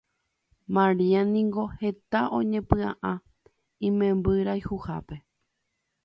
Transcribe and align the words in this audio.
Maria 0.75 1.21
niko 1.33 1.63
heta 1.81 2.19
oñepiaʼã 2.37 3.13
imemby 3.89 4.33
rayhupápe. 4.47 5.15